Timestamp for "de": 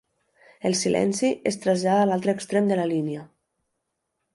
2.75-2.81